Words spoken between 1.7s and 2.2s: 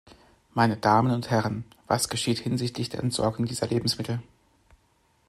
Was